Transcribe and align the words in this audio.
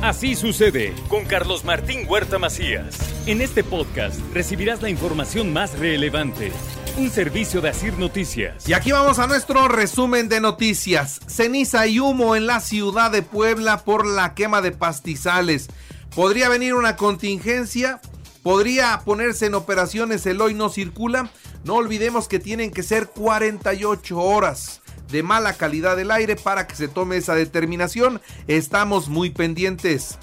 Así 0.00 0.36
sucede 0.36 0.94
con 1.08 1.24
Carlos 1.24 1.64
Martín 1.64 2.06
Huerta 2.08 2.38
Macías. 2.38 2.96
En 3.26 3.40
este 3.40 3.64
podcast 3.64 4.20
recibirás 4.32 4.80
la 4.80 4.90
información 4.90 5.52
más 5.52 5.76
relevante. 5.76 6.52
Un 6.96 7.10
servicio 7.10 7.60
de 7.60 7.70
Asir 7.70 7.98
Noticias. 7.98 8.68
Y 8.68 8.74
aquí 8.74 8.92
vamos 8.92 9.18
a 9.18 9.26
nuestro 9.26 9.66
resumen 9.66 10.28
de 10.28 10.40
noticias. 10.40 11.18
Ceniza 11.26 11.88
y 11.88 11.98
humo 11.98 12.36
en 12.36 12.46
la 12.46 12.60
ciudad 12.60 13.10
de 13.10 13.22
Puebla 13.22 13.78
por 13.84 14.06
la 14.06 14.34
quema 14.34 14.62
de 14.62 14.70
pastizales. 14.70 15.66
¿Podría 16.14 16.48
venir 16.48 16.74
una 16.74 16.94
contingencia? 16.94 18.00
¿Podría 18.44 19.02
ponerse 19.04 19.46
en 19.46 19.54
operaciones 19.54 20.26
el 20.26 20.40
hoy 20.40 20.54
no 20.54 20.68
circula? 20.68 21.28
No 21.64 21.74
olvidemos 21.74 22.28
que 22.28 22.38
tienen 22.38 22.70
que 22.70 22.84
ser 22.84 23.08
48 23.08 24.16
horas 24.16 24.80
de 25.10 25.22
mala 25.22 25.54
calidad 25.54 25.96
del 25.96 26.10
aire 26.10 26.36
para 26.36 26.66
que 26.66 26.74
se 26.74 26.88
tome 26.88 27.16
esa 27.16 27.34
determinación. 27.34 28.20
Estamos 28.46 29.08
muy 29.08 29.30
pendientes. 29.30 30.18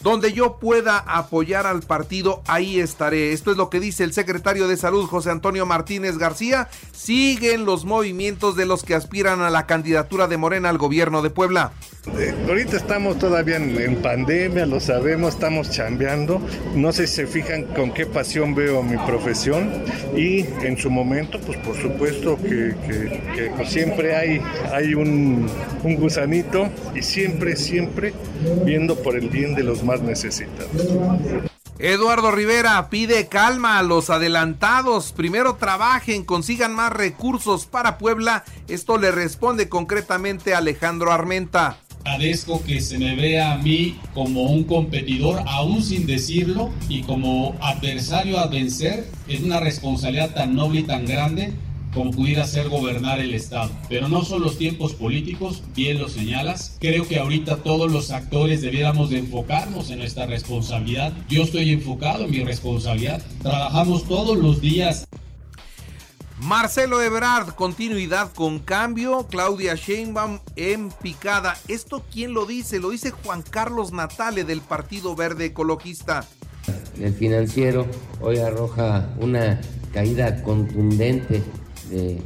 Donde 0.00 0.34
yo 0.34 0.58
pueda 0.58 0.98
apoyar 0.98 1.66
al 1.66 1.80
partido, 1.80 2.42
ahí 2.46 2.78
estaré. 2.78 3.32
Esto 3.32 3.50
es 3.50 3.56
lo 3.56 3.70
que 3.70 3.80
dice 3.80 4.04
el 4.04 4.12
secretario 4.12 4.68
de 4.68 4.76
Salud, 4.76 5.06
José 5.06 5.30
Antonio 5.30 5.64
Martínez 5.64 6.18
García. 6.18 6.68
Siguen 6.92 7.64
los 7.64 7.86
movimientos 7.86 8.54
de 8.54 8.66
los 8.66 8.82
que 8.82 8.94
aspiran 8.94 9.40
a 9.40 9.48
la 9.48 9.64
candidatura 9.66 10.28
de 10.28 10.36
Morena 10.36 10.68
al 10.68 10.76
gobierno 10.76 11.22
de 11.22 11.30
Puebla. 11.30 11.72
Eh, 12.06 12.34
ahorita 12.46 12.76
estamos 12.76 13.18
todavía 13.18 13.56
en, 13.56 13.96
pandemia, 14.02 14.66
lo 14.66 14.78
sabemos, 14.78 15.34
estamos 15.34 15.70
chambeando. 15.70 16.40
No 16.74 16.92
sé 16.92 17.06
si 17.06 17.14
se 17.14 17.26
fijan 17.26 17.64
con 17.64 17.92
qué 17.92 18.04
pasión 18.04 18.54
veo 18.54 18.82
mi 18.82 18.98
profesión 18.98 19.70
y 20.14 20.40
en 20.40 20.76
su 20.76 20.90
momento, 20.90 21.40
pues 21.40 21.58
por 21.58 21.76
supuesto 21.80 22.36
que, 22.36 22.74
pues, 23.56 23.68
siempre 23.70 24.14
hay, 24.14 24.94
un 24.94 25.48
gusanito 25.98 26.68
y 26.94 27.02
siempre, 27.02 27.56
siempre 27.56 28.12
viendo 28.64 28.96
por 29.02 29.16
el 29.16 29.28
bien 29.30 29.54
de 29.54 29.64
los 29.64 29.82
más 29.82 30.02
necesitados. 30.02 30.70
Eduardo 31.78 32.30
Rivera 32.30 32.88
pide 32.88 33.28
calma 33.28 33.78
a 33.78 33.82
los 33.82 34.08
adelantados. 34.08 35.12
Primero 35.12 35.56
trabajen, 35.56 36.24
consigan 36.24 36.72
más 36.72 36.92
recursos 36.92 37.66
para 37.66 37.98
Puebla. 37.98 38.44
Esto 38.68 38.96
le 38.96 39.10
responde 39.10 39.68
concretamente 39.68 40.54
Alejandro 40.54 41.10
Armenta. 41.10 41.78
Agradezco 42.04 42.62
que 42.62 42.80
se 42.82 42.98
me 42.98 43.16
vea 43.16 43.52
a 43.52 43.58
mí 43.58 43.96
como 44.12 44.42
un 44.42 44.64
competidor, 44.64 45.42
aún 45.46 45.82
sin 45.82 46.06
decirlo, 46.06 46.70
y 46.88 47.00
como 47.02 47.56
adversario 47.60 48.38
a 48.38 48.46
vencer. 48.46 49.06
Es 49.26 49.40
una 49.40 49.58
responsabilidad 49.58 50.34
tan 50.34 50.54
noble 50.54 50.80
y 50.80 50.82
tan 50.84 51.06
grande 51.06 51.52
como 51.94 52.10
pudiera 52.10 52.44
ser 52.46 52.68
gobernar 52.68 53.20
el 53.20 53.32
Estado. 53.32 53.70
Pero 53.88 54.08
no 54.08 54.24
son 54.24 54.42
los 54.42 54.58
tiempos 54.58 54.94
políticos, 54.94 55.62
bien 55.74 55.98
lo 55.98 56.08
señalas. 56.08 56.76
Creo 56.80 57.06
que 57.06 57.18
ahorita 57.18 57.58
todos 57.58 57.90
los 57.90 58.10
actores 58.10 58.60
debiéramos 58.60 59.10
de 59.10 59.18
enfocarnos 59.18 59.90
en 59.90 59.98
nuestra 59.98 60.26
responsabilidad. 60.26 61.12
Yo 61.30 61.44
estoy 61.44 61.70
enfocado 61.70 62.24
en 62.24 62.32
mi 62.32 62.40
responsabilidad. 62.40 63.22
Trabajamos 63.42 64.06
todos 64.06 64.36
los 64.36 64.60
días. 64.60 65.06
Marcelo 66.44 67.00
Ebrard, 67.00 67.54
continuidad 67.54 68.30
con 68.34 68.58
cambio. 68.58 69.26
Claudia 69.30 69.76
Sheinbaum 69.76 70.40
en 70.56 70.90
picada. 70.90 71.56
¿Esto 71.68 72.04
quién 72.12 72.34
lo 72.34 72.44
dice? 72.44 72.80
Lo 72.80 72.90
dice 72.90 73.12
Juan 73.12 73.40
Carlos 73.40 73.92
Natale 73.92 74.44
del 74.44 74.60
Partido 74.60 75.16
Verde 75.16 75.46
Ecologista. 75.46 76.26
El 77.00 77.14
financiero 77.14 77.86
hoy 78.20 78.40
arroja 78.40 79.08
una 79.20 79.58
caída 79.94 80.42
contundente 80.42 81.42
de 81.88 82.20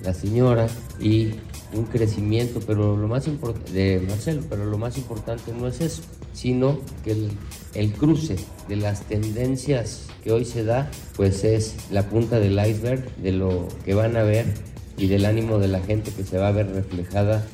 la 0.00 0.14
señora 0.14 0.68
y 1.00 1.34
un 1.72 1.86
crecimiento, 1.86 2.60
pero 2.64 2.96
lo 2.96 3.08
más 3.08 3.24
de 3.24 4.06
Marcelo, 4.08 4.42
pero 4.48 4.64
lo 4.64 4.78
más 4.78 4.96
importante 4.96 5.52
no 5.52 5.66
es 5.66 5.80
eso, 5.80 6.02
sino 6.36 6.78
que 7.02 7.12
el, 7.12 7.30
el, 7.74 7.92
cruce 7.92 8.36
de 8.68 8.76
las 8.76 9.00
tendencias 9.02 10.06
que 10.22 10.32
hoy 10.32 10.44
se 10.44 10.64
da, 10.64 10.90
pues 11.16 11.44
es 11.44 11.74
la 11.90 12.10
punta 12.10 12.38
del 12.38 12.58
iceberg 12.58 13.16
de 13.16 13.32
lo 13.32 13.66
que 13.86 13.94
van 13.94 14.16
a 14.18 14.22
ver 14.22 14.44
y 14.98 15.06
del 15.06 15.24
ánimo 15.24 15.58
de 15.58 15.68
la 15.68 15.80
gente 15.80 16.10
que 16.10 16.24
se 16.24 16.36
va 16.36 16.48
a 16.48 16.52
ver 16.52 16.70
reflejada 16.70 17.46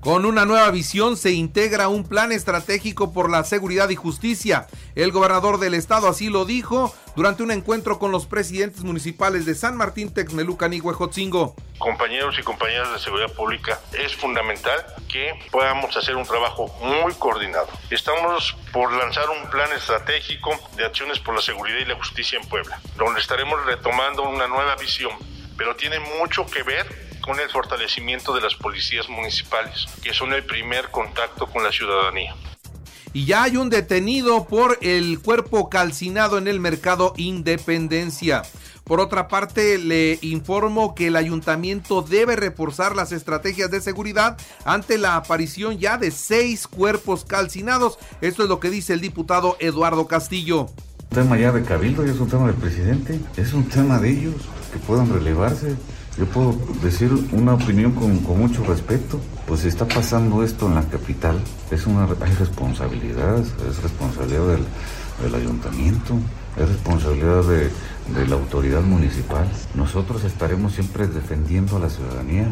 con 0.00 0.24
una 0.24 0.46
nueva 0.46 0.70
visión 0.70 1.16
se 1.16 1.30
integra 1.32 1.88
un 1.88 2.04
plan 2.04 2.32
estratégico 2.32 3.12
por 3.12 3.30
la 3.30 3.44
seguridad 3.44 3.90
y 3.90 3.96
justicia. 3.96 4.66
El 4.94 5.12
gobernador 5.12 5.58
del 5.58 5.74
estado 5.74 6.08
así 6.08 6.30
lo 6.30 6.46
dijo 6.46 6.94
durante 7.16 7.42
un 7.42 7.50
encuentro 7.50 7.98
con 7.98 8.10
los 8.10 8.26
presidentes 8.26 8.82
municipales 8.82 9.44
de 9.44 9.54
San 9.54 9.76
Martín, 9.76 10.12
Texmelucan 10.14 10.72
y 10.72 10.80
Huejotzingo. 10.80 11.54
Compañeros 11.78 12.38
y 12.38 12.42
compañeras 12.42 12.92
de 12.92 12.98
seguridad 12.98 13.32
pública, 13.34 13.78
es 13.92 14.14
fundamental 14.14 14.84
que 15.08 15.32
podamos 15.50 15.94
hacer 15.96 16.16
un 16.16 16.24
trabajo 16.24 16.68
muy 16.82 17.12
coordinado. 17.14 17.68
Estamos 17.90 18.56
por 18.72 18.92
lanzar 18.92 19.28
un 19.28 19.50
plan 19.50 19.70
estratégico 19.72 20.50
de 20.76 20.86
acciones 20.86 21.18
por 21.18 21.34
la 21.34 21.42
seguridad 21.42 21.78
y 21.78 21.84
la 21.84 21.96
justicia 21.96 22.38
en 22.38 22.48
Puebla, 22.48 22.80
donde 22.96 23.20
estaremos 23.20 23.64
retomando 23.66 24.22
una 24.22 24.46
nueva 24.46 24.76
visión, 24.76 25.12
pero 25.58 25.76
tiene 25.76 25.98
mucho 26.18 26.46
que 26.46 26.62
ver 26.62 26.86
con 27.20 27.38
el 27.40 27.48
fortalecimiento 27.50 28.34
de 28.34 28.40
las 28.40 28.54
policías 28.54 29.08
municipales, 29.08 29.86
que 30.02 30.12
son 30.12 30.32
el 30.32 30.44
primer 30.44 30.90
contacto 30.90 31.46
con 31.46 31.62
la 31.62 31.72
ciudadanía. 31.72 32.34
Y 33.12 33.24
ya 33.24 33.42
hay 33.42 33.56
un 33.56 33.70
detenido 33.70 34.46
por 34.46 34.78
el 34.82 35.20
cuerpo 35.20 35.68
calcinado 35.68 36.38
en 36.38 36.46
el 36.46 36.60
mercado 36.60 37.12
Independencia. 37.16 38.42
Por 38.84 39.00
otra 39.00 39.28
parte, 39.28 39.78
le 39.78 40.18
informo 40.22 40.94
que 40.94 41.08
el 41.08 41.16
ayuntamiento 41.16 42.02
debe 42.02 42.36
reforzar 42.36 42.96
las 42.96 43.12
estrategias 43.12 43.70
de 43.70 43.80
seguridad 43.80 44.36
ante 44.64 44.98
la 44.98 45.16
aparición 45.16 45.78
ya 45.78 45.96
de 45.96 46.10
seis 46.10 46.66
cuerpos 46.66 47.24
calcinados. 47.24 47.98
Esto 48.20 48.42
es 48.42 48.48
lo 48.48 48.58
que 48.58 48.70
dice 48.70 48.92
el 48.92 49.00
diputado 49.00 49.56
Eduardo 49.60 50.06
Castillo. 50.08 50.66
Un 51.10 51.16
tema 51.16 51.38
ya 51.38 51.52
de 51.52 51.62
cabildo, 51.64 52.06
y 52.06 52.10
es 52.10 52.18
un 52.18 52.28
tema 52.28 52.46
del 52.46 52.56
presidente, 52.56 53.20
es 53.36 53.52
un 53.52 53.68
tema 53.68 53.98
de 53.98 54.10
ellos 54.10 54.34
que 54.72 54.78
puedan 54.78 55.12
relevarse. 55.12 55.76
Yo 56.18 56.26
puedo 56.26 56.56
decir 56.82 57.10
una 57.32 57.54
opinión 57.54 57.92
con, 57.92 58.22
mucho 58.38 58.64
respeto. 58.64 59.20
Pues 59.46 59.64
está 59.64 59.86
pasando 59.86 60.44
esto 60.44 60.66
en 60.66 60.74
la 60.74 60.82
capital. 60.82 61.40
Es 61.70 61.86
una, 61.86 62.04
hay 62.04 62.32
responsabilidad, 62.34 63.38
es 63.38 63.82
responsabilidad 63.82 64.46
del, 64.46 64.64
del 65.22 65.34
ayuntamiento, 65.34 66.14
es 66.56 66.68
responsabilidad 66.68 67.42
de, 67.44 67.70
de 68.14 68.26
la 68.28 68.36
autoridad 68.36 68.82
municipal. 68.82 69.48
Nosotros 69.74 70.24
estaremos 70.24 70.72
siempre 70.72 71.06
defendiendo 71.06 71.76
a 71.76 71.80
la 71.80 71.90
ciudadanía. 71.90 72.50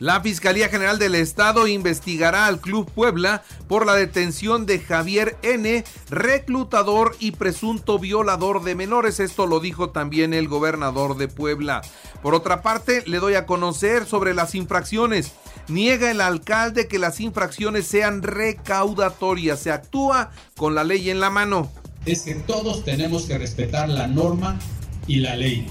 La 0.00 0.22
Fiscalía 0.22 0.70
General 0.70 0.98
del 0.98 1.14
Estado 1.14 1.66
investigará 1.66 2.46
al 2.46 2.58
Club 2.58 2.90
Puebla 2.90 3.42
por 3.68 3.84
la 3.84 3.94
detención 3.94 4.64
de 4.64 4.78
Javier 4.78 5.36
N., 5.42 5.84
reclutador 6.08 7.14
y 7.20 7.32
presunto 7.32 7.98
violador 7.98 8.64
de 8.64 8.74
menores. 8.74 9.20
Esto 9.20 9.46
lo 9.46 9.60
dijo 9.60 9.90
también 9.90 10.32
el 10.32 10.48
gobernador 10.48 11.18
de 11.18 11.28
Puebla. 11.28 11.82
Por 12.22 12.34
otra 12.34 12.62
parte, 12.62 13.02
le 13.06 13.18
doy 13.18 13.34
a 13.34 13.44
conocer 13.44 14.06
sobre 14.06 14.32
las 14.32 14.54
infracciones. 14.54 15.32
Niega 15.68 16.10
el 16.10 16.22
alcalde 16.22 16.88
que 16.88 16.98
las 16.98 17.20
infracciones 17.20 17.86
sean 17.86 18.22
recaudatorias. 18.22 19.60
Se 19.60 19.70
actúa 19.70 20.30
con 20.56 20.74
la 20.74 20.82
ley 20.82 21.10
en 21.10 21.20
la 21.20 21.28
mano. 21.28 21.70
Es 22.06 22.22
que 22.22 22.36
todos 22.36 22.84
tenemos 22.84 23.24
que 23.24 23.36
respetar 23.36 23.90
la 23.90 24.06
norma 24.06 24.58
y 25.06 25.16
la 25.16 25.36
ley 25.36 25.66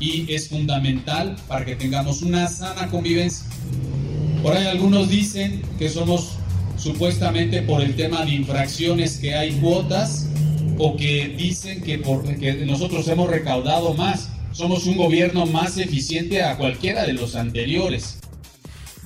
y 0.00 0.32
es 0.32 0.48
fundamental 0.48 1.36
para 1.48 1.64
que 1.64 1.76
tengamos 1.76 2.22
una 2.22 2.48
sana 2.48 2.88
convivencia. 2.88 3.46
Por 4.42 4.56
ahí 4.56 4.66
algunos 4.66 5.08
dicen 5.08 5.62
que 5.78 5.88
somos 5.88 6.32
supuestamente 6.76 7.62
por 7.62 7.80
el 7.80 7.96
tema 7.96 8.24
de 8.24 8.32
infracciones 8.32 9.18
que 9.18 9.34
hay 9.34 9.52
cuotas 9.52 10.28
o 10.78 10.96
que 10.96 11.34
dicen 11.36 11.82
que, 11.82 11.98
porque 11.98 12.64
nosotros 12.66 13.08
hemos 13.08 13.28
recaudado 13.28 13.94
más. 13.94 14.30
Somos 14.52 14.86
un 14.86 14.96
gobierno 14.96 15.46
más 15.46 15.76
eficiente 15.76 16.42
a 16.42 16.56
cualquiera 16.56 17.04
de 17.04 17.12
los 17.12 17.34
anteriores. 17.34 18.18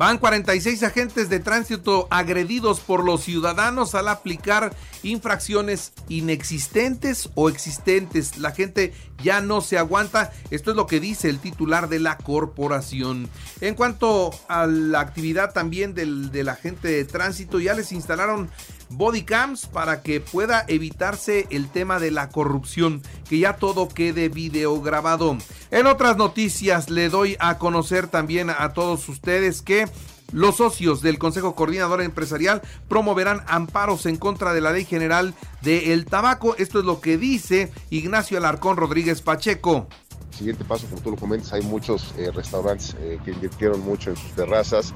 Van 0.03 0.19
46 0.19 0.83
agentes 0.83 1.29
de 1.29 1.39
tránsito 1.39 2.09
agredidos 2.11 2.81
por 2.81 3.05
los 3.05 3.23
ciudadanos 3.23 3.95
al 3.95 4.09
aplicar 4.09 4.75
infracciones 5.05 5.93
inexistentes 6.09 7.31
o 7.37 7.49
existentes. 7.49 8.37
La 8.39 8.51
gente 8.51 8.95
ya 9.23 9.41
no 9.41 9.61
se 9.61 9.79
aguanta. 9.79 10.33
Esto 10.51 10.73
es 10.73 10.77
lo 10.77 10.89
que 10.89 10.99
dice 10.99 11.29
el 11.29 11.39
titular 11.39 11.89
de 11.89 12.01
la 12.01 12.19
corporación. 12.19 13.29
En 13.61 13.77
cuanto 13.77 14.33
a 14.49 14.67
la 14.67 14.99
actividad 14.99 15.53
también 15.53 15.95
del, 15.95 16.33
del 16.33 16.49
agente 16.49 16.89
de 16.89 17.05
tránsito, 17.05 17.61
ya 17.61 17.75
les 17.75 17.93
instalaron 17.93 18.51
bodycams 18.93 19.67
para 19.67 20.03
que 20.03 20.21
pueda 20.21 20.65
evitarse 20.69 21.47
el 21.51 21.69
tema 21.69 21.99
de 21.99 22.11
la 22.11 22.29
corrupción, 22.29 23.03
que 23.29 23.39
ya 23.39 23.57
todo 23.57 23.89
quede 23.89 24.29
video 24.29 24.81
grabado. 24.81 25.37
En 25.71 25.87
otras 25.87 26.17
noticias 26.17 26.91
le 26.91 27.09
doy 27.09 27.37
a 27.41 27.59
conocer 27.59 28.09
también 28.09 28.51
a 28.51 28.73
todos 28.73 29.09
ustedes 29.09 29.63
que 29.63 29.87
los 30.33 30.57
socios 30.57 31.03
del 31.03 31.19
Consejo 31.19 31.55
Coordinador 31.55 32.01
Empresarial 32.01 32.63
promoverán 32.89 33.43
amparos 33.47 34.07
en 34.07 34.17
contra 34.17 34.55
de 34.55 34.63
la 34.63 34.73
Ley 34.73 34.85
General 34.85 35.35
del 35.61 36.07
Tabaco. 36.07 36.57
Esto 36.57 36.79
es 36.79 36.85
lo 36.85 37.01
que 37.01 37.19
dice 37.19 37.71
Ignacio 37.91 38.39
Alarcón 38.39 38.79
Rodríguez 38.79 39.21
Pacheco. 39.21 39.89
Siguiente 40.33 40.65
paso, 40.65 40.87
como 40.89 41.03
tú 41.03 41.11
lo 41.11 41.17
comentas, 41.17 41.53
hay 41.53 41.63
muchos 41.63 42.15
eh, 42.17 42.31
restaurantes 42.35 42.97
eh, 43.01 43.19
que 43.23 43.33
invirtieron 43.33 43.81
mucho 43.81 44.11
en 44.11 44.17
sus 44.17 44.33
terrazas, 44.33 44.95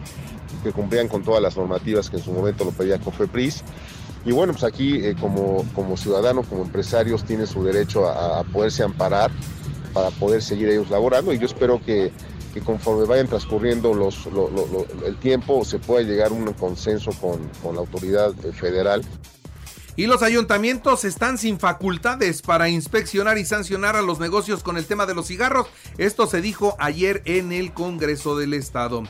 que 0.62 0.73
cumplían 0.73 1.09
con 1.09 1.23
todas 1.23 1.43
las 1.43 1.56
normativas 1.56 2.09
que 2.09 2.17
en 2.17 2.23
su 2.23 2.33
momento 2.33 2.65
lo 2.65 2.71
pedía 2.71 2.99
Cofepris. 2.99 3.62
Y 4.25 4.33
bueno, 4.33 4.55
pues 4.55 4.65
aquí 4.65 4.97
eh, 5.05 5.15
como, 5.21 5.65
como 5.75 5.97
ciudadanos, 5.97 6.47
como 6.47 6.62
empresarios, 6.62 7.25
tienen 7.25 7.47
su 7.47 7.62
derecho 7.62 8.09
a, 8.09 8.43
poderse 8.44 8.83
amparar 8.83 9.31
para 9.93 10.11
poder 10.11 10.43
seguir 10.43 10.71
ellos 10.71 10.88
laborando. 10.91 11.33
Y 11.33 11.38
yo 11.38 11.47
espero 11.47 11.81
que, 11.85 12.12
conforme 12.65 13.05
vayan 13.05 13.27
transcurriendo 13.27 13.93
los, 13.93 14.27
el 15.05 15.17
tiempo 15.19 15.62
se 15.67 15.79
pueda 15.79 16.03
llegar 16.03 16.29
a 16.29 16.35
un 16.35 16.50
consenso 16.55 17.11
con, 17.21 17.38
con 17.62 17.75
la 17.75 17.83
autoridad 17.83 18.33
federal 18.55 19.03
y 19.97 20.07
los 20.07 20.23
ayuntamientos 20.23 21.05
están 21.05 21.39
sin 21.39 21.59
facultades 21.59 22.43
para 22.43 22.69
inspeccionar 22.69 23.39
y 23.39 23.45
sancionar 23.45 23.97
a 23.97 24.03
los 24.03 24.21
negocios 24.21 24.63
con 24.63 24.77
el 24.77 24.87
tema 24.87 25.07
de 25.07 25.15
los 25.15 25.27
cigarros. 25.27 25.67
Esto 25.97 26.27
se 26.27 26.41
dijo 26.43 26.77
ayer 26.79 27.23
en 27.25 27.53
el 27.53 27.73
Congreso 27.73 28.37
del 28.37 28.55
Estado. 28.55 29.05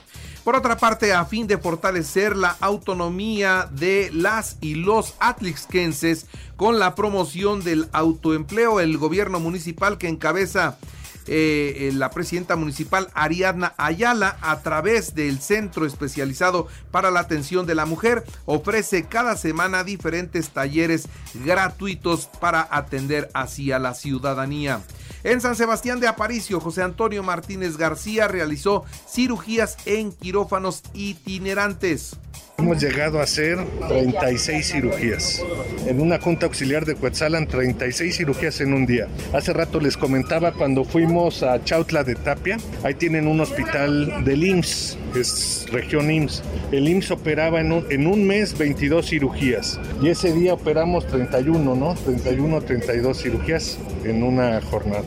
Por 0.44 0.54
otra 0.54 0.76
parte, 0.76 1.12
a 1.12 1.24
fin 1.24 1.48
de 1.48 1.58
fortalecer 1.58 2.36
la 2.36 2.56
autonomía 2.60 3.68
de 3.72 4.10
las 4.12 4.58
y 4.60 4.76
los 4.76 5.14
atlixquenses 5.18 6.26
con 6.56 6.78
la 6.78 6.94
promoción 6.94 7.64
del 7.64 7.88
autoempleo, 7.90 8.78
el 8.78 8.96
gobierno 8.96 9.40
municipal 9.40 9.98
que 9.98 10.06
encabeza 10.06 10.78
eh, 11.28 11.90
la 11.94 12.10
presidenta 12.10 12.56
municipal 12.56 13.08
Ariadna 13.14 13.74
Ayala 13.76 14.36
a 14.40 14.60
través 14.62 15.14
del 15.14 15.40
Centro 15.40 15.86
Especializado 15.86 16.68
para 16.90 17.10
la 17.10 17.20
Atención 17.20 17.66
de 17.66 17.74
la 17.74 17.86
Mujer 17.86 18.24
ofrece 18.44 19.04
cada 19.04 19.36
semana 19.36 19.84
diferentes 19.84 20.50
talleres 20.50 21.08
gratuitos 21.44 22.26
para 22.40 22.66
atender 22.70 23.30
así 23.34 23.72
a 23.72 23.78
la 23.78 23.94
ciudadanía. 23.94 24.80
En 25.24 25.40
San 25.40 25.56
Sebastián 25.56 25.98
de 25.98 26.06
Aparicio, 26.06 26.60
José 26.60 26.82
Antonio 26.82 27.22
Martínez 27.22 27.76
García 27.76 28.28
realizó 28.28 28.84
cirugías 29.08 29.76
en 29.84 30.12
quirófanos 30.12 30.82
itinerantes. 30.94 32.16
Hemos 32.58 32.80
llegado 32.80 33.20
a 33.20 33.24
hacer 33.24 33.58
36 33.88 34.66
cirugías. 34.66 35.42
En 35.86 36.00
una 36.00 36.18
junta 36.18 36.46
auxiliar 36.46 36.86
de 36.86 36.94
Cuetzalan, 36.94 37.46
36 37.46 38.16
cirugías 38.16 38.60
en 38.62 38.72
un 38.72 38.86
día. 38.86 39.08
Hace 39.34 39.52
rato 39.52 39.78
les 39.78 39.96
comentaba 39.96 40.52
cuando 40.52 40.84
fuimos 40.84 41.15
a 41.16 41.64
Chautla 41.64 42.04
de 42.04 42.14
Tapia, 42.14 42.58
ahí 42.84 42.92
tienen 42.92 43.26
un 43.26 43.40
hospital 43.40 44.22
del 44.22 44.44
IMSS, 44.44 44.98
es 45.14 45.66
región 45.72 46.10
IMSS. 46.10 46.42
El 46.72 46.88
IMSS 46.88 47.12
operaba 47.12 47.58
en 47.60 47.72
un, 47.72 47.86
en 47.90 48.06
un 48.06 48.26
mes 48.26 48.56
22 48.58 49.06
cirugías 49.06 49.80
y 50.02 50.08
ese 50.08 50.34
día 50.34 50.52
operamos 50.52 51.06
31, 51.06 51.74
¿no? 51.74 51.94
31, 51.94 52.60
32 52.60 53.18
cirugías 53.18 53.78
en 54.04 54.22
una 54.22 54.60
jornada. 54.60 55.04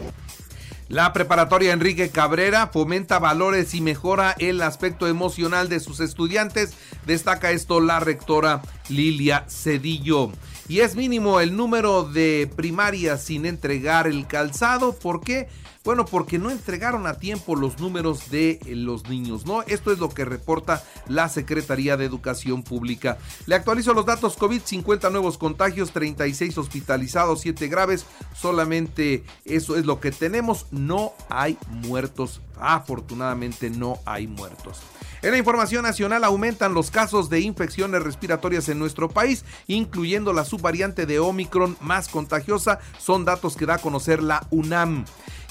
La 0.87 1.13
preparatoria 1.13 1.73
Enrique 1.73 2.09
Cabrera 2.09 2.71
fomenta 2.73 3.19
valores 3.19 3.75
y 3.75 3.81
mejora 3.81 4.35
el 4.39 4.63
aspecto 4.63 5.07
emocional 5.07 5.69
de 5.69 5.79
sus 5.79 5.99
estudiantes. 5.99 6.73
Destaca 7.05 7.51
esto 7.51 7.81
la 7.81 7.99
rectora 7.99 8.63
Lilia 8.89 9.45
Cedillo. 9.47 10.31
Y 10.67 10.79
es 10.79 10.95
mínimo 10.95 11.39
el 11.39 11.55
número 11.55 12.03
de 12.03 12.51
primarias 12.55 13.23
sin 13.23 13.45
entregar 13.45 14.07
el 14.07 14.25
calzado. 14.25 14.93
¿Por 14.93 15.21
qué? 15.21 15.47
Bueno, 15.89 16.05
porque 16.05 16.37
no 16.37 16.51
entregaron 16.51 17.07
a 17.07 17.15
tiempo 17.15 17.55
los 17.55 17.79
números 17.79 18.29
de 18.29 18.59
los 18.67 19.09
niños, 19.09 19.47
¿no? 19.47 19.63
Esto 19.63 19.91
es 19.91 19.97
lo 19.97 20.09
que 20.09 20.23
reporta 20.23 20.83
la 21.07 21.29
Secretaría 21.29 21.97
de 21.97 22.05
Educación 22.05 22.61
Pública. 22.61 23.17
Le 23.47 23.55
actualizo 23.55 23.95
los 23.95 24.05
datos 24.05 24.37
COVID, 24.37 24.61
50 24.63 25.09
nuevos 25.09 25.39
contagios, 25.39 25.89
36 25.89 26.59
hospitalizados, 26.59 27.41
7 27.41 27.67
graves. 27.69 28.05
Solamente 28.35 29.23
eso 29.45 29.77
es 29.77 29.87
lo 29.87 29.99
que 29.99 30.11
tenemos. 30.11 30.67
No 30.69 31.13
hay 31.27 31.57
muertos. 31.67 32.39
Afortunadamente 32.59 33.71
no 33.71 33.97
hay 34.05 34.27
muertos. 34.27 34.83
En 35.21 35.31
la 35.31 35.37
información 35.37 35.83
nacional 35.83 36.23
aumentan 36.23 36.73
los 36.73 36.91
casos 36.91 37.29
de 37.29 37.41
infecciones 37.41 38.03
respiratorias 38.03 38.69
en 38.69 38.79
nuestro 38.79 39.09
país, 39.09 39.43
incluyendo 39.67 40.31
la 40.31 40.45
subvariante 40.45 41.05
de 41.05 41.19
Omicron 41.19 41.75
más 41.81 42.07
contagiosa. 42.07 42.79
Son 42.99 43.25
datos 43.25 43.57
que 43.57 43.65
da 43.65 43.75
a 43.75 43.79
conocer 43.79 44.23
la 44.23 44.47
UNAM. 44.49 45.03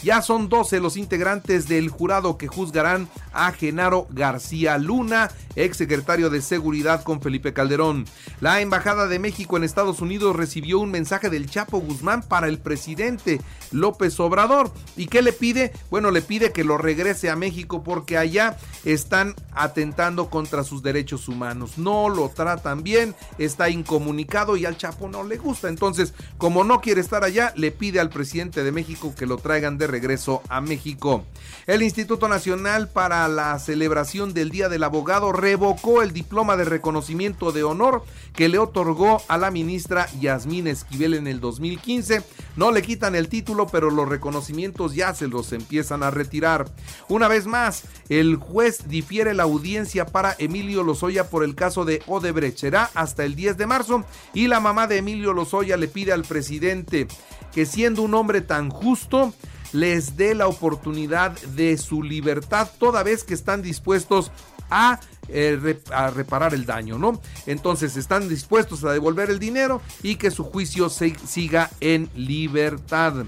Ya 0.02 0.22
son 0.22 0.48
12 0.48 0.78
los 0.80 0.96
integrantes 0.96 1.66
del 1.66 1.88
jurado 1.88 2.38
que 2.38 2.46
juzgarán 2.46 3.08
a 3.32 3.50
Genaro 3.52 4.06
García 4.10 4.78
Luna, 4.78 5.30
ex 5.56 5.76
secretario 5.76 6.30
de 6.30 6.40
Seguridad 6.40 7.02
con 7.02 7.20
Felipe 7.20 7.52
Calderón. 7.52 8.04
La 8.40 8.60
Embajada 8.60 9.08
de 9.08 9.18
México 9.18 9.56
en 9.56 9.64
Estados 9.64 10.00
Unidos 10.00 10.36
recibió 10.36 10.78
un 10.78 10.92
mensaje 10.92 11.30
del 11.30 11.50
Chapo 11.50 11.80
Guzmán 11.80 12.22
para 12.22 12.46
el 12.46 12.58
presidente 12.58 13.40
López 13.72 14.20
Obrador. 14.20 14.70
¿Y 14.96 15.06
qué 15.06 15.20
le 15.20 15.32
pide? 15.32 15.72
Bueno, 15.90 16.12
le 16.12 16.22
pide 16.22 16.52
que 16.52 16.62
lo 16.62 16.78
regrese 16.78 17.28
a 17.28 17.36
México 17.36 17.82
porque 17.82 18.16
allá 18.16 18.56
están 18.84 19.34
atentando 19.52 20.30
contra 20.30 20.62
sus 20.62 20.82
derechos 20.82 21.26
humanos. 21.26 21.76
No 21.76 22.08
lo 22.08 22.28
tratan 22.28 22.84
bien, 22.84 23.16
está 23.38 23.68
incomunicado 23.68 24.56
y 24.56 24.64
al 24.64 24.76
Chapo 24.76 25.08
no 25.08 25.24
le 25.24 25.38
gusta. 25.38 25.68
Entonces, 25.68 26.14
como 26.36 26.62
no 26.62 26.80
quiere 26.80 27.00
estar 27.00 27.24
allá, 27.24 27.52
le 27.56 27.72
pide 27.72 27.98
al 27.98 28.10
presidente 28.10 28.62
de 28.62 28.70
México 28.70 29.12
que 29.16 29.26
lo 29.26 29.38
traigan 29.38 29.76
de 29.76 29.87
regreso 29.88 30.42
a 30.48 30.60
México. 30.60 31.24
El 31.66 31.82
Instituto 31.82 32.28
Nacional 32.28 32.88
para 32.88 33.26
la 33.28 33.58
celebración 33.58 34.32
del 34.32 34.50
Día 34.50 34.68
del 34.68 34.84
Abogado 34.84 35.32
revocó 35.32 36.02
el 36.02 36.12
diploma 36.12 36.56
de 36.56 36.64
reconocimiento 36.64 37.52
de 37.52 37.64
honor 37.64 38.04
que 38.34 38.48
le 38.48 38.58
otorgó 38.58 39.20
a 39.28 39.36
la 39.36 39.50
ministra 39.50 40.08
Yasmín 40.20 40.68
Esquivel 40.68 41.14
en 41.14 41.26
el 41.26 41.40
2015. 41.40 42.22
No 42.56 42.70
le 42.70 42.82
quitan 42.82 43.14
el 43.14 43.28
título, 43.28 43.66
pero 43.66 43.90
los 43.90 44.08
reconocimientos 44.08 44.94
ya 44.94 45.14
se 45.14 45.28
los 45.28 45.52
empiezan 45.52 46.02
a 46.02 46.10
retirar. 46.10 46.70
Una 47.08 47.28
vez 47.28 47.46
más, 47.46 47.82
el 48.08 48.36
juez 48.36 48.88
difiere 48.88 49.34
la 49.34 49.42
audiencia 49.42 50.06
para 50.06 50.36
Emilio 50.38 50.82
Lozoya 50.84 51.28
por 51.28 51.44
el 51.44 51.54
caso 51.54 51.84
de 51.84 52.02
Odebrecht. 52.06 52.58
Será 52.58 52.90
hasta 52.94 53.24
el 53.24 53.34
10 53.34 53.56
de 53.56 53.66
marzo 53.66 54.04
y 54.34 54.46
la 54.46 54.60
mamá 54.60 54.86
de 54.86 54.98
Emilio 54.98 55.32
Lozoya 55.32 55.76
le 55.76 55.88
pide 55.88 56.12
al 56.12 56.22
presidente 56.22 57.08
que 57.52 57.66
siendo 57.66 58.02
un 58.02 58.14
hombre 58.14 58.40
tan 58.40 58.70
justo, 58.70 59.32
les 59.72 60.16
dé 60.16 60.34
la 60.34 60.48
oportunidad 60.48 61.32
de 61.32 61.76
su 61.78 62.02
libertad 62.02 62.68
toda 62.78 63.02
vez 63.02 63.24
que 63.24 63.34
están 63.34 63.62
dispuestos 63.62 64.30
a, 64.70 65.00
eh, 65.28 65.80
a, 65.92 66.10
reparar 66.10 66.54
el 66.54 66.66
daño, 66.66 66.98
¿no? 66.98 67.20
Entonces 67.46 67.96
están 67.96 68.28
dispuestos 68.28 68.84
a 68.84 68.92
devolver 68.92 69.30
el 69.30 69.38
dinero 69.38 69.82
y 70.02 70.16
que 70.16 70.30
su 70.30 70.44
juicio 70.44 70.88
se, 70.88 71.14
siga 71.26 71.70
en 71.80 72.08
libertad. 72.14 73.26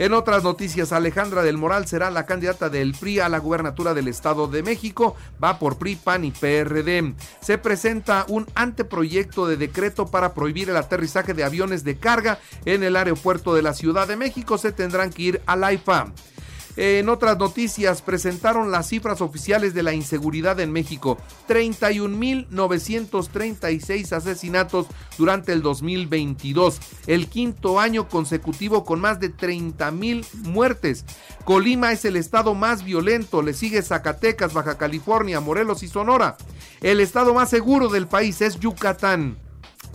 En 0.00 0.14
otras 0.14 0.44
noticias, 0.44 0.92
Alejandra 0.92 1.42
del 1.42 1.58
Moral 1.58 1.86
será 1.86 2.10
la 2.10 2.24
candidata 2.24 2.70
del 2.70 2.94
PRI 2.94 3.20
a 3.20 3.28
la 3.28 3.38
gubernatura 3.38 3.92
del 3.92 4.08
Estado 4.08 4.46
de 4.46 4.62
México. 4.62 5.14
Va 5.42 5.58
por 5.58 5.76
PRI, 5.76 5.96
PAN 5.96 6.24
y 6.24 6.30
PRD. 6.30 7.14
Se 7.42 7.58
presenta 7.58 8.24
un 8.28 8.46
anteproyecto 8.54 9.46
de 9.46 9.58
decreto 9.58 10.06
para 10.06 10.32
prohibir 10.32 10.70
el 10.70 10.78
aterrizaje 10.78 11.34
de 11.34 11.44
aviones 11.44 11.84
de 11.84 11.98
carga 11.98 12.38
en 12.64 12.82
el 12.82 12.96
aeropuerto 12.96 13.54
de 13.54 13.60
la 13.60 13.74
Ciudad 13.74 14.08
de 14.08 14.16
México. 14.16 14.56
Se 14.56 14.72
tendrán 14.72 15.10
que 15.10 15.22
ir 15.22 15.42
al 15.44 15.64
AIFA. 15.64 16.12
En 16.76 17.08
otras 17.08 17.36
noticias, 17.38 18.02
presentaron 18.02 18.70
las 18.70 18.86
cifras 18.88 19.20
oficiales 19.20 19.74
de 19.74 19.82
la 19.82 19.92
inseguridad 19.92 20.60
en 20.60 20.70
México. 20.72 21.18
31.936 21.48 24.12
asesinatos 24.12 24.86
durante 25.18 25.52
el 25.52 25.62
2022, 25.62 26.78
el 27.06 27.26
quinto 27.28 27.80
año 27.80 28.08
consecutivo 28.08 28.84
con 28.84 29.00
más 29.00 29.18
de 29.20 29.34
30.000 29.34 30.26
muertes. 30.44 31.04
Colima 31.44 31.92
es 31.92 32.04
el 32.04 32.16
estado 32.16 32.54
más 32.54 32.84
violento, 32.84 33.40
le 33.42 33.54
sigue 33.54 33.82
Zacatecas, 33.82 34.52
Baja 34.52 34.78
California, 34.78 35.40
Morelos 35.40 35.82
y 35.82 35.88
Sonora. 35.88 36.36
El 36.80 37.00
estado 37.00 37.34
más 37.34 37.50
seguro 37.50 37.88
del 37.88 38.06
país 38.06 38.40
es 38.40 38.60
Yucatán. 38.60 39.49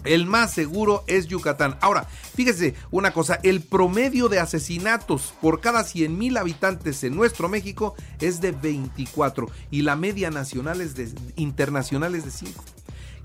El 0.06 0.26
más 0.26 0.54
seguro 0.54 1.04
es 1.08 1.28
Yucatán. 1.28 1.78
Ahora, 1.82 2.08
fíjese 2.36 2.76
una 2.92 3.12
cosa, 3.12 3.40
el 3.44 3.62
promedio 3.62 4.30
de 4.30 4.40
asesinatos 4.40 5.34
por 5.42 5.62
cada 5.62 5.84
100 5.84 6.18
mil 6.18 6.38
habitantes 6.38 7.04
en 7.04 7.16
nuestro 7.16 7.50
México 7.50 7.96
es 8.20 8.42
de 8.42 8.52
24 8.52 9.50
y 9.72 9.82
la 9.82 9.96
media 9.96 10.30
nacional 10.32 10.82
es 10.82 10.96
de, 10.96 11.12
internacional 11.36 12.16
es 12.16 12.26
de 12.26 12.32
5. 12.32 12.64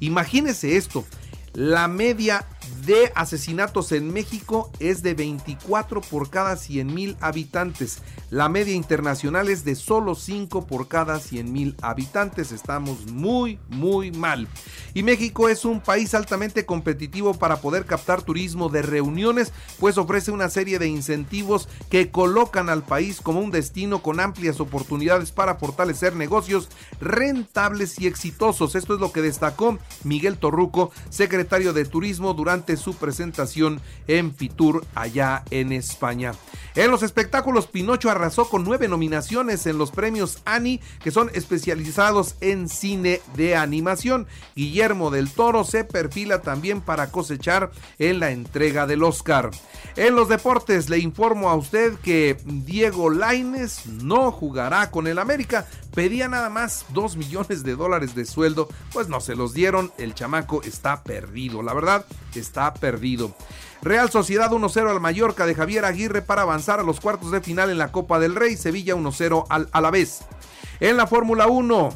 Imagínese 0.01 0.77
esto, 0.77 1.05
la 1.53 1.89
media 1.89 2.47
de 2.85 3.13
asesinatos 3.15 3.93
en 3.93 4.13
México 4.13 4.71
es 4.79 5.03
de 5.03 5.15
24 5.15 6.01
por 6.01 6.31
cada 6.31 6.57
100 6.57 6.95
mil 6.95 7.17
habitantes. 7.21 7.99
La 8.31 8.49
media 8.49 8.75
internacional 8.75 9.49
es 9.49 9.65
de 9.65 9.75
solo 9.75 10.15
5 10.15 10.67
por 10.67 10.89
cada 10.89 11.19
100 11.19 11.53
mil 11.53 11.77
habitantes. 11.83 12.53
Estamos 12.53 13.07
muy, 13.11 13.59
muy 13.69 14.13
mal. 14.13 14.49
Y 14.95 15.03
México 15.03 15.49
es 15.49 15.65
un 15.65 15.81
país 15.81 16.15
altamente 16.15 16.65
competitivo 16.65 17.35
para 17.35 17.61
poder 17.61 17.87
captar 17.87 18.23
turismo 18.23 18.69
de 18.69 18.83
reuniones, 18.83 19.53
pues 19.79 19.99
ofrece 19.99 20.31
una 20.31 20.49
serie 20.49 20.79
de 20.79 20.87
incentivos 20.87 21.69
que 21.91 22.11
colocan 22.11 22.69
al 22.69 22.83
país 22.83 23.21
como 23.21 23.41
un 23.41 23.51
destino 23.51 24.03
con 24.03 24.21
amplias 24.21 24.61
oportunidades 24.61 25.33
para 25.33 25.57
fortalecer 25.57 26.15
negocios 26.15 26.69
rentables 27.01 27.99
y 28.01 28.07
exitosos. 28.07 28.75
Esto 28.75 28.95
es 28.95 29.01
lo 29.01 29.13
que 29.13 29.23
destacó 29.23 29.79
Miguel 30.05 30.39
Torruco, 30.39 30.93
secretario 31.09 31.73
de 31.73 31.85
Turismo, 31.85 32.35
durante 32.35 32.60
su 32.77 32.95
presentación 32.95 33.81
en 34.07 34.35
Fitur 34.35 34.85
allá 34.95 35.45
en 35.51 35.73
España. 35.73 36.33
En 36.75 36.91
los 36.91 37.03
espectáculos, 37.03 37.67
Pinocho 37.67 38.11
arrasó 38.11 38.49
con 38.49 38.65
nueve 38.65 38.87
nominaciones 38.87 39.67
en 39.67 39.77
los 39.77 39.91
premios 39.91 40.39
Annie, 40.45 40.81
que 41.03 41.11
son 41.11 41.31
especializados 41.35 42.37
en 42.41 42.69
cine 42.69 43.21
de 43.35 43.57
animación. 43.57 44.27
Guillermo 44.55 45.11
del 45.11 45.31
Toro 45.31 45.65
se 45.65 45.85
perfila 45.85 46.43
también 46.43 46.81
para 46.81 47.11
cosechar 47.11 47.71
en 47.99 48.21
la 48.21 48.31
entrega 48.31 48.87
del 48.87 49.03
Oscar. 49.03 49.51
En 49.97 50.15
los 50.15 50.29
deportes, 50.29 50.89
le 50.89 50.99
informo 50.99 51.51
a 51.51 51.57
usted 51.57 51.95
que 51.99 52.37
Diego 52.45 53.11
Laines 53.11 53.87
no 53.87 54.31
jugará 54.31 54.91
con 54.91 55.07
el 55.07 55.19
América. 55.19 55.67
Pedía 55.95 56.29
nada 56.29 56.51
más 56.51 56.87
2 56.91 57.17
millones 57.17 57.63
de 57.63 57.75
dólares 57.75 58.15
de 58.15 58.25
sueldo, 58.25 58.69
pues 58.93 59.09
no 59.09 59.21
se 59.21 59.35
los 59.35 59.53
dieron. 59.55 59.93
El 59.99 60.15
chamaco 60.15 60.63
está 60.63 61.03
perdido, 61.03 61.63
la 61.63 61.75
verdad, 61.75 62.05
está 62.35 62.73
perdido. 62.75 63.35
Real 63.83 64.11
Sociedad 64.11 64.51
1-0 64.51 64.91
al 64.91 65.01
Mallorca 65.01 65.47
de 65.47 65.55
Javier 65.55 65.85
Aguirre 65.85 66.23
para 66.23 66.43
avanzar 66.43 66.81
a 66.81 66.85
los 66.85 67.01
cuartos 67.01 67.31
de 67.31 67.41
final 67.41 67.71
en 67.71 67.79
la 67.79 67.93
Copa 67.93 68.19
del 68.21 68.35
Rey. 68.35 68.57
Sevilla 68.57 68.95
1-0 68.95 69.47
al 69.49 69.69
Alavés. 69.73 70.21
En 70.81 70.97
la 70.97 71.07
Fórmula 71.07 71.47
1, 71.47 71.91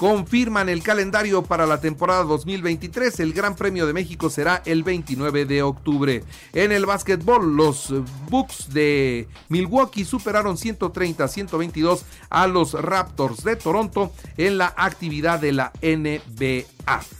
confirman 0.00 0.70
el 0.70 0.82
calendario 0.82 1.42
para 1.42 1.66
la 1.66 1.78
temporada 1.78 2.22
2023. 2.22 3.20
El 3.20 3.34
Gran 3.34 3.54
Premio 3.54 3.86
de 3.86 3.92
México 3.92 4.30
será 4.30 4.62
el 4.64 4.82
29 4.82 5.44
de 5.44 5.62
octubre. 5.62 6.24
En 6.54 6.72
el 6.72 6.86
básquetbol, 6.86 7.54
los 7.54 7.92
Bucks 8.30 8.72
de 8.72 9.28
Milwaukee 9.50 10.06
superaron 10.06 10.56
130-122 10.56 12.00
a 12.30 12.46
los 12.46 12.72
Raptors 12.72 13.44
de 13.44 13.56
Toronto 13.56 14.10
en 14.38 14.56
la 14.56 14.72
actividad 14.74 15.38
de 15.38 15.52
la 15.52 15.70
NBA. 15.82 17.19